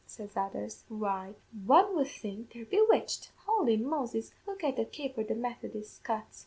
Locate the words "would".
1.95-2.07